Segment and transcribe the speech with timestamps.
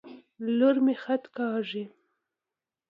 [0.57, 1.83] لور مي خط کاږي.